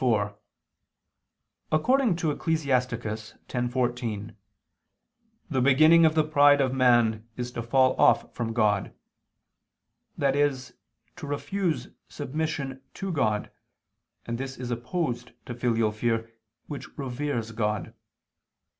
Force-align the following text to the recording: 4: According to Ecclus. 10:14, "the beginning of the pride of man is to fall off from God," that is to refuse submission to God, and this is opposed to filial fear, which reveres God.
4: 0.03 0.35
According 1.71 2.15
to 2.15 2.31
Ecclus. 2.31 2.65
10:14, 2.65 4.35
"the 5.47 5.61
beginning 5.61 6.05
of 6.07 6.15
the 6.15 6.23
pride 6.23 6.59
of 6.59 6.73
man 6.73 7.27
is 7.37 7.51
to 7.51 7.61
fall 7.61 7.95
off 8.01 8.33
from 8.33 8.51
God," 8.51 8.95
that 10.17 10.35
is 10.35 10.73
to 11.17 11.27
refuse 11.27 11.89
submission 12.09 12.81
to 12.95 13.11
God, 13.11 13.51
and 14.25 14.39
this 14.39 14.57
is 14.57 14.71
opposed 14.71 15.33
to 15.45 15.53
filial 15.53 15.91
fear, 15.91 16.31
which 16.65 16.87
reveres 16.97 17.51
God. 17.51 17.93